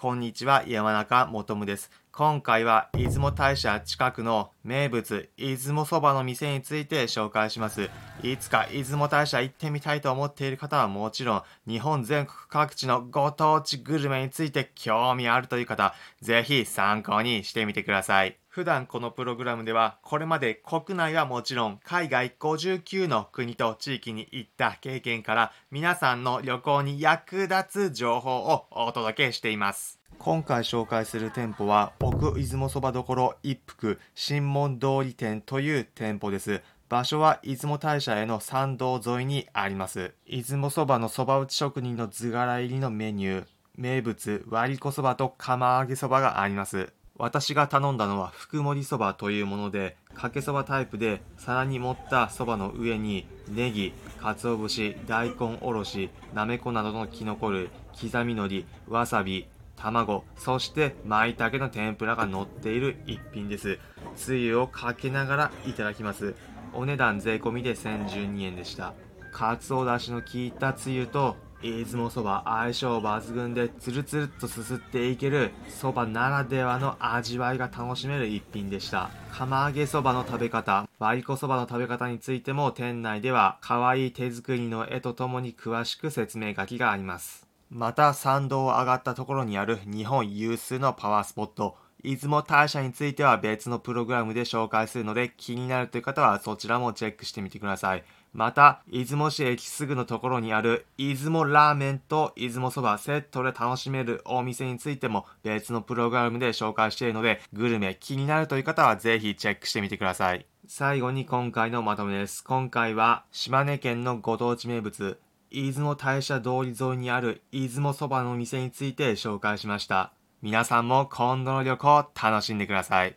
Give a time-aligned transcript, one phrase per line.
[0.00, 1.90] こんにちは、山中もとむです。
[2.12, 7.88] 今回は出雲大社近くの名物出雲そばの店について紹介します。
[8.22, 18.36] いつか出雲大社行ってみたいと思っている方はもちろん日本全国各地のご当地グルメについて興味あるという方、ぜひ参考にしてみてください。
[18.48, 29.99] 普段このプログラムではこれまで国内はもちろん海外59の国と地域に行った経験から皆さんの旅行に役立つ情報をお届けしています。
[30.22, 36.60] 今回紹介する店舗は奥出雲そばどころ一服新門通り店という店舗です。
[36.90, 40.12] 場所は出雲大社への参道沿いにあります。
[40.26, 43.46] 出雲そばのそば打ち職人の図柄入りのメニュー、
[43.78, 46.92] 名物割り子そばと釜揚げそばがあります。
[47.16, 59.48] 私が頼んだのは福盛そばというもので、かけそばタイプで皿に盛ったそばの上にネギ、鰹節、大根おろし、なめこなどのきのこ類、刻み海苔、わさび、
[59.82, 63.78] 卵、そして舞茸の天ぷらが乗っている一品です。
[64.14, 66.34] つゆをかけながらいただきます。
[66.72, 68.94] お値段税込みで1012円でした。
[69.32, 98.04] かつおだしの効いたつゆと出雲そば相性抜群でつるつるっとすすっていけるそばならではの味わいが楽しめる一品でした釜揚げそばの食べ方割り子そばの食べ方についても店内では可愛い手作りの絵とともに詳しく説明書きがありますまた参道を上がったところにある日本有数のパワースポット、出雲大社については別のプログラムで紹介するので気になるという方はそちらもチェックしてみてください。
[98.32, 110.44] また、出雲市駅すぐのところにある出雲ラーメンと出雲そばセットで楽しめるお店についても別のプログラムで紹介しているのでグルメ気になるという方はぜひチェックしてみてください。
[110.66, 112.42] 最後に今回のまとめです。
[112.42, 115.18] 今回は島根県のご当地名物
[115.52, 120.12] 出雲大社通り沿いにある出雲そばの店について紹介しました。
[120.42, 123.16] 皆さんも今度の旅行楽しんでください。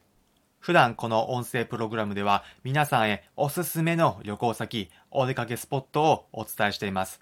[0.60, 7.22] 普段この音声プログラムでは皆さんへおすすめの旅行先、お出かけスポットをお伝えしています。